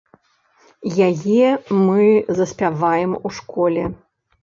[1.09, 1.47] Яе
[1.85, 2.09] мы
[2.41, 3.83] заспяваем у школе.